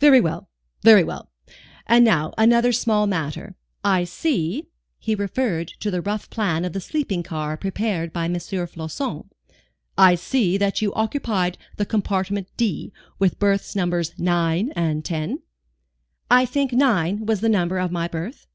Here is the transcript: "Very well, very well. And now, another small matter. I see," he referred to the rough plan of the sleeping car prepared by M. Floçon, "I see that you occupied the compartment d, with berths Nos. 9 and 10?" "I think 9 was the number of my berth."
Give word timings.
"Very 0.00 0.20
well, 0.20 0.48
very 0.82 1.04
well. 1.04 1.30
And 1.86 2.04
now, 2.04 2.34
another 2.36 2.72
small 2.72 3.06
matter. 3.06 3.54
I 3.84 4.02
see," 4.02 4.66
he 4.98 5.14
referred 5.14 5.68
to 5.78 5.92
the 5.92 6.02
rough 6.02 6.28
plan 6.28 6.64
of 6.64 6.72
the 6.72 6.80
sleeping 6.80 7.22
car 7.22 7.56
prepared 7.56 8.12
by 8.12 8.24
M. 8.24 8.34
Floçon, 8.34 9.28
"I 9.96 10.16
see 10.16 10.56
that 10.58 10.82
you 10.82 10.92
occupied 10.94 11.56
the 11.76 11.86
compartment 11.86 12.48
d, 12.56 12.92
with 13.20 13.38
berths 13.38 13.76
Nos. 13.76 14.12
9 14.18 14.72
and 14.74 15.04
10?" 15.04 15.38
"I 16.28 16.46
think 16.46 16.72
9 16.72 17.24
was 17.24 17.40
the 17.40 17.48
number 17.48 17.78
of 17.78 17.92
my 17.92 18.08
berth." 18.08 18.48